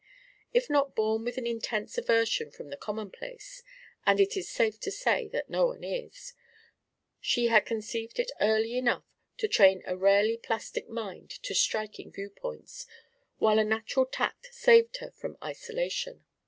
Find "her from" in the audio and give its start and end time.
14.97-15.37